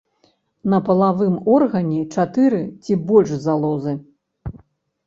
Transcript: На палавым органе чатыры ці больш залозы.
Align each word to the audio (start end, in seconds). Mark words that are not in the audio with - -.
На 0.73 0.79
палавым 0.87 1.35
органе 1.57 2.01
чатыры 2.17 2.63
ці 2.87 2.93
больш 3.13 3.31
залозы. 3.47 3.93